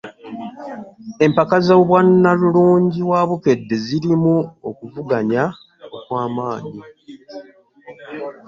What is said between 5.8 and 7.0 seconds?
okwamaanyi.